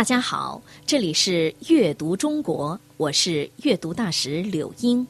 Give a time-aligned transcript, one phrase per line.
[0.00, 5.06] 大家好，这里是阅读中国，我是阅读大使柳英。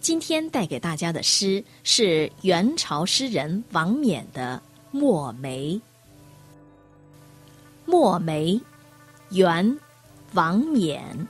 [0.00, 4.62] 今天带给大家的诗是元朝诗人王冕的
[4.98, 5.74] 《墨梅》。
[7.84, 8.58] 墨梅，
[9.28, 9.78] 元，
[10.32, 11.28] 王冕。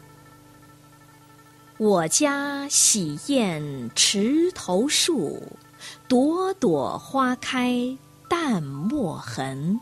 [1.78, 5.42] 我家洗砚池头树，
[6.06, 7.98] 朵朵花开
[8.28, 9.80] 淡墨痕。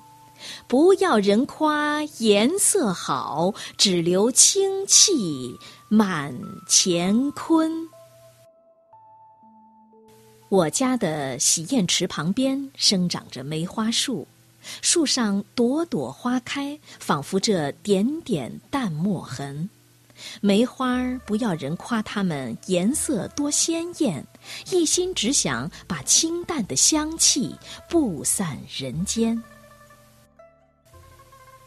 [0.67, 5.57] 不要人夸颜色好，只留清气
[5.89, 6.35] 满
[6.69, 7.89] 乾坤。
[10.49, 14.27] 我家的洗砚池旁边生长着梅花树，
[14.83, 19.71] 树上朵朵花开，仿佛这点点淡墨痕。
[20.41, 24.25] 梅花不要人夸它们颜色多鲜艳，
[24.71, 27.57] 一心只想把清淡的香气
[27.89, 29.43] 布散人间。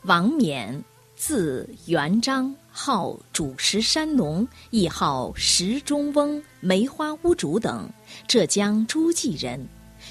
[0.05, 0.83] 王冕，
[1.15, 7.89] 字元璋，号主石山农，亦号石中翁、梅花屋主等，
[8.27, 9.67] 浙江诸暨人，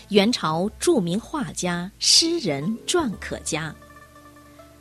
[0.09, 3.73] 元朝著名画家、诗人、篆刻家。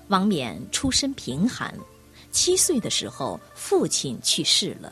[0.08, 1.72] 王冕出身贫寒，
[2.32, 4.92] 七岁的时候父亲去世了，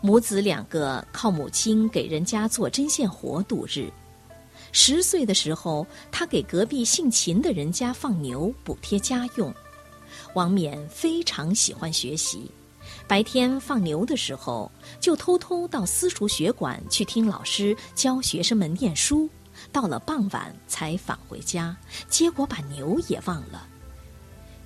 [0.00, 3.90] 母子两个靠母亲给人家做针线活度日。
[4.72, 9.52] 十岁的时候，他给隔壁姓秦的人家放牛补贴家用。
[10.34, 12.50] 王冕非常喜欢学习，
[13.06, 19.28] 白天放牛的时候，就偷偷到私塾学馆去听老师教学生们念书。
[19.72, 21.76] 到了傍晚才返回家，
[22.08, 23.68] 结果把牛也忘了。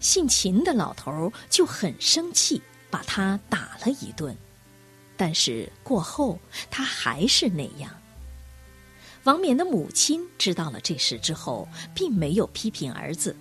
[0.00, 2.60] 姓秦的老头就很生气，
[2.90, 4.36] 把他打了一顿。
[5.16, 6.38] 但是过后
[6.70, 7.90] 他还是那样。
[9.24, 13.34] 王冕的母亲知道了这事之后，并没有批评儿子，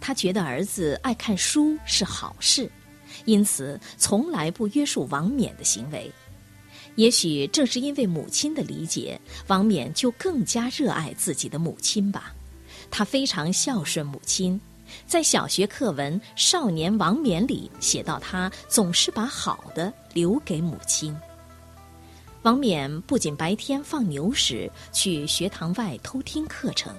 [0.00, 2.70] 她觉得儿子爱看书是好事，
[3.26, 6.10] 因此从来不约束王冕的行为。
[6.94, 12.34] 也许正是因为母亲的理解，王冕就更加热爱自己的母亲吧。
[12.90, 14.58] 他非常孝顺母亲，
[15.06, 21.14] 在小学课文《少年王冕》里写到，他总是把好的留给母亲。
[22.46, 26.94] 王冕不仅白天放牛时去学堂外偷听课程，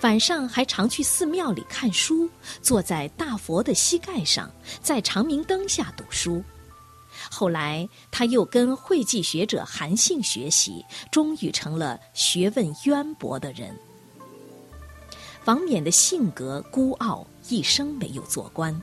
[0.00, 2.28] 晚上还常去寺庙里看书，
[2.60, 4.50] 坐在大佛的膝盖上，
[4.82, 6.42] 在长明灯下读书。
[7.30, 13.72] 后来，他又跟会稽学者韩信学习，终于成了学问渊博的人。
[15.44, 18.74] 王冕的性格孤傲，一生没有做官。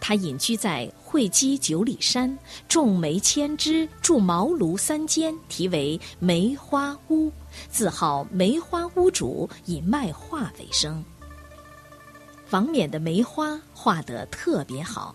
[0.00, 2.38] 他隐居在会稽九里山，
[2.68, 7.32] 种梅千枝，筑茅庐三间，题为梅花屋，
[7.70, 11.04] 自号梅花屋主，以卖画为生。
[12.50, 15.14] 王冕的梅花画得特别好，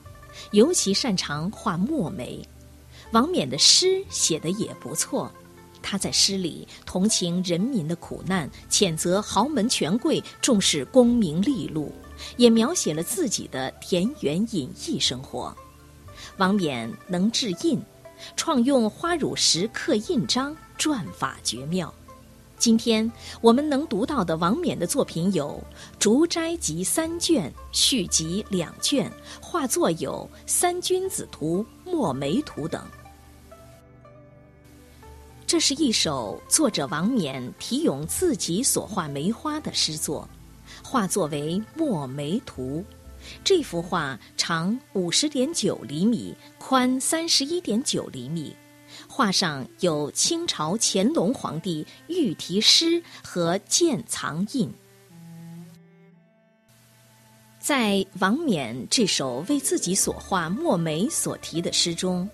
[0.52, 2.48] 尤其擅长画墨梅。
[3.12, 5.32] 王冕的诗写得也不错，
[5.82, 11.92] 他在诗里同情人民的苦难，谴责豪门权贵重视功名利禄。
[12.38, 15.56] 也描写了自己的田园隐逸生活。
[16.38, 17.82] 王冕能制印，
[18.36, 21.94] 创用花乳石刻印章，篆法绝妙。
[22.58, 23.12] 今天
[23.42, 25.62] 我们能读到的王冕的作品有
[26.00, 29.12] 《竹斋集》三卷、续集两卷，
[29.42, 32.82] 画作有《三君子图》《墨梅图》等。
[35.46, 40.28] 这是一首作者王冕题咏自己所画梅花的诗作。
[40.94, 42.86] 画作为《墨梅图》，
[43.44, 48.56] 这幅画长五十点九厘米，宽三十一点九厘米。
[49.08, 54.72] 画上有清朝乾隆皇帝御题诗和鉴藏印。
[57.60, 62.30] 在王冕这首为自己所画墨梅所题的诗中，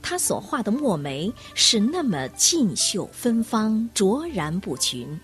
[0.00, 5.18] 他所画的墨梅是那么劲秀芬芳、卓然不群。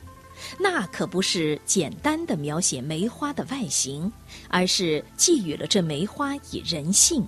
[0.59, 4.13] 那可不是简单的描写梅花的外形，
[4.49, 7.27] 而是寄予了这梅花以人性，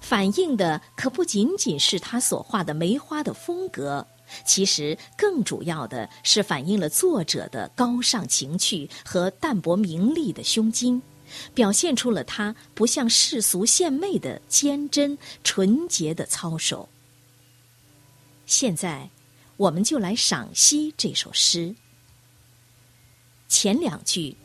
[0.00, 4.06] 反映的可不仅仅是他所画的梅花的风格，
[4.44, 11.00] 其实更主要的是反映了作者的高尚情趣和淡泊名利的胸襟，
[11.52, 16.88] 表现出了他不向世俗献媚的坚贞纯洁的操守。
[18.46, 19.08] 现在，
[19.56, 21.74] 我们就来赏析这首诗。
[23.54, 24.36] 前两句：“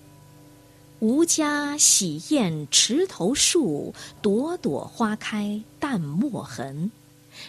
[1.02, 3.92] 吾家洗砚池头树，
[4.22, 6.92] 朵朵花开淡墨痕”，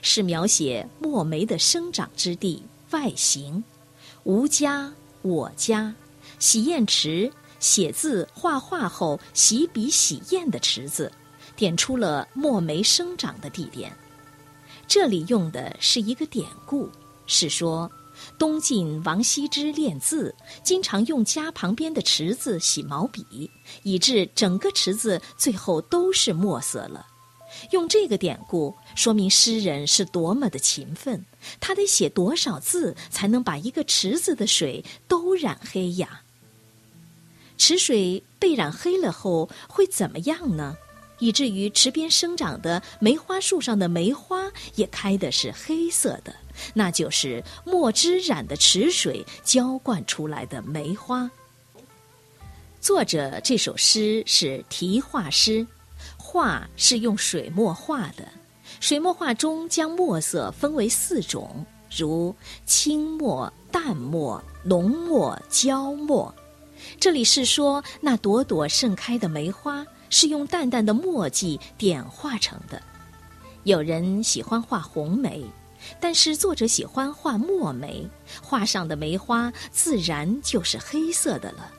[0.00, 2.62] 是描写墨梅的生长之地
[2.92, 3.62] 外形。
[4.24, 4.90] 吾家，
[5.20, 5.94] 我家，
[6.38, 11.12] 洗砚池，写字画画后洗笔洗砚的池子，
[11.56, 13.92] 点出了墨梅生长的地点。
[14.88, 16.88] 这里用的是一个典故，
[17.26, 17.88] 是说
[18.38, 23.50] 东晋王羲之练字，经常用家旁边的池子洗毛笔，
[23.82, 27.06] 以致整个池子最后都是墨色了。
[27.72, 31.24] 用这个典故说明诗人是多么的勤奋，
[31.58, 36.22] 他得写多少字才能把一个池子的水都染黑呀？
[37.58, 40.76] 池水被染黑了后会怎么样呢？
[41.18, 46.34] 以至于池边生长的梅花树上的梅花也开的是黑色的，
[46.74, 51.30] 那就是墨汁染的池水浇灌出来的梅花。
[52.80, 55.66] 作者这首诗是题画诗。
[56.16, 58.26] 画是用水墨画的，
[58.78, 62.34] 水墨画中将墨色分为四种，如
[62.64, 66.32] 清墨、淡墨、浓墨、焦墨。
[66.98, 72.80] 这里是说那朵朵盛开的梅花是用淡淡的墨迹点画成的。
[73.64, 75.44] 有人喜欢画红梅，
[75.98, 78.08] 但是作者喜欢画墨梅，
[78.42, 81.72] 画上的梅花自然就是黑色的了。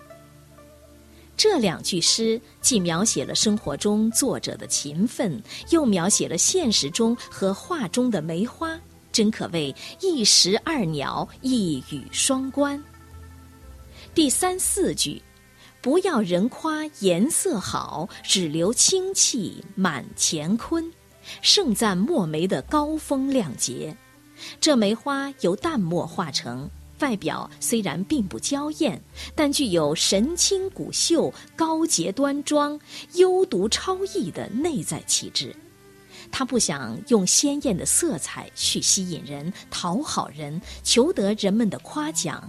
[1.38, 8.80] 这两句诗既描写了生活中作者的勤奋，又描写了现实中和画中的梅花，
[9.12, 12.82] 真可谓一石二鸟，一语双关。
[14.14, 15.20] 第三四句，
[15.82, 20.92] 不要人夸颜色好，只留清气满乾坤，
[21.42, 23.96] 盛赞墨梅的高风亮节。
[24.60, 26.70] 这梅花由淡墨画成。
[27.00, 29.02] 外表虽然并不娇艳，
[29.34, 32.80] 但具有神清骨秀、高洁端庄、
[33.16, 35.56] 幽独超逸的内在气质。
[36.32, 42.48] 他不想用鲜艳的色彩去吸引人、讨好人、求得人们的夸奖，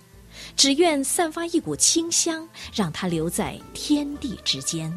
[0.54, 4.94] 只愿散发一股清香，让它留在天地之间。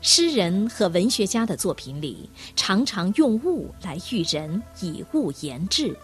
[0.00, 5.96] 诗人和文学家的作品里，常常用物来喻人，以物言志。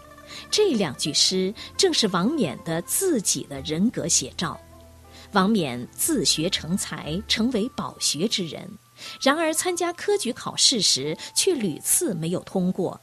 [0.51, 4.59] 这两句诗正是王冕的自己的人格写照。
[5.31, 8.69] 王冕自学成才，成为饱学之人，
[9.21, 12.99] 然而参加科举考试时却屡次没有通过。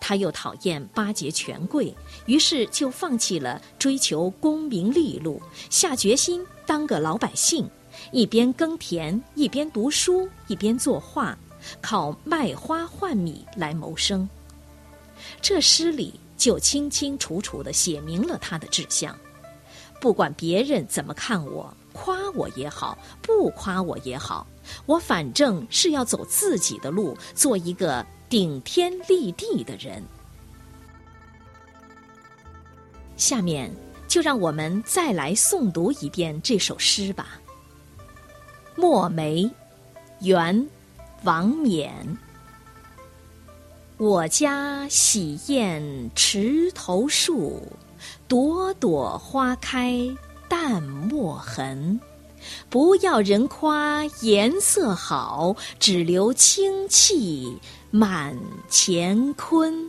[0.00, 1.94] 他又讨厌巴结权贵，
[2.26, 5.40] 于是就放弃了追求功名利禄，
[5.70, 7.68] 下决心当个老百姓，
[8.12, 11.36] 一边耕田，一边读书，一边作画，
[11.80, 14.28] 靠卖花换米来谋生。
[15.40, 16.14] 这诗里。
[16.36, 19.16] 就清清楚楚地写明了他的志向，
[20.00, 24.44] 不管别人怎么看我，夸我也好，不夸我也好，
[24.84, 30.02] 我反正是要走自己的路，做一个顶天立地的人。
[33.16, 33.72] 下面
[34.08, 37.40] 就让我们再来诵读一遍这首诗吧。
[38.76, 39.42] 《墨梅》，
[40.20, 40.56] 元·
[41.22, 41.92] 王冕。
[43.96, 47.62] 我家洗砚池头树，
[48.26, 49.98] 朵朵花开
[50.48, 52.00] 淡墨痕。
[52.68, 57.56] 不要人夸颜色好，只留清气
[57.90, 58.36] 满
[58.68, 59.88] 乾坤。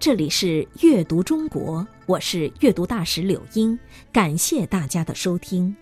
[0.00, 3.78] 这里是阅读中国，我是阅读大使柳英，
[4.12, 5.74] 感谢大家的收听。